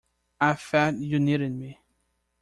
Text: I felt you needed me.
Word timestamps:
I 0.39 0.55
felt 0.55 0.95
you 0.95 1.19
needed 1.19 1.51
me. 1.53 1.79